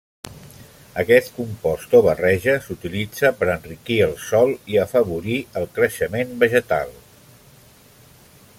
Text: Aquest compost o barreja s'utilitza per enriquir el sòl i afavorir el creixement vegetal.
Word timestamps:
Aquest 1.01 1.27
compost 1.35 1.93
o 1.97 1.99
barreja 2.07 2.55
s'utilitza 2.63 3.31
per 3.41 3.49
enriquir 3.57 3.99
el 4.07 4.15
sòl 4.31 4.55
i 4.75 4.81
afavorir 4.85 5.37
el 5.61 5.69
creixement 5.77 6.35
vegetal. 6.45 6.97